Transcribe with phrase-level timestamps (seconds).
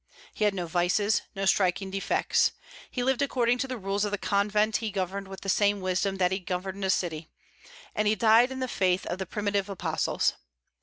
[0.33, 2.53] He had no vices, no striking defects.
[2.89, 6.15] He lived according to the rules of the convent he governed with the same wisdom
[6.15, 7.29] that he governed a city,
[7.93, 10.33] and he died in the faith of the primitive apostles.